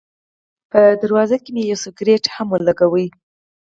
[0.71, 3.05] په دروازه کې مې یو سګرټ هم ولګاوه.